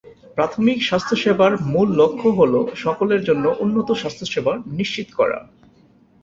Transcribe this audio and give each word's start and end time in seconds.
প্রাথমিক 0.37 0.77
স্বাস্থ্যসেবার 0.83 1.51
মূল 1.65 1.87
লক্ষ্য 1.95 2.27
হলো 2.39 2.59
সকলের 2.75 3.21
জন্য 3.23 3.45
উন্নত 3.59 3.89
স্বাস্থ্যসেবা 3.91 4.53
নিশ্চিত 4.77 5.07
করা। 5.13 5.39